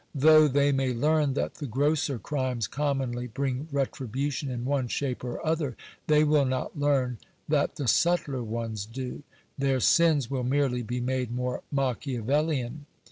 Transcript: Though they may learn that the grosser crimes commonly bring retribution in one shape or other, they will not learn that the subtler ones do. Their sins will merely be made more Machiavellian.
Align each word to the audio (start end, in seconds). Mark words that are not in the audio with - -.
Though 0.15 0.47
they 0.47 0.71
may 0.71 0.95
learn 0.95 1.35
that 1.35 1.53
the 1.53 1.67
grosser 1.67 2.17
crimes 2.17 2.65
commonly 2.65 3.27
bring 3.27 3.67
retribution 3.71 4.49
in 4.49 4.65
one 4.65 4.87
shape 4.87 5.23
or 5.23 5.45
other, 5.45 5.77
they 6.07 6.23
will 6.23 6.43
not 6.45 6.75
learn 6.75 7.19
that 7.47 7.75
the 7.75 7.87
subtler 7.87 8.41
ones 8.41 8.87
do. 8.87 9.21
Their 9.59 9.79
sins 9.79 10.27
will 10.27 10.43
merely 10.43 10.81
be 10.81 11.01
made 11.01 11.29
more 11.31 11.61
Machiavellian. 11.71 12.87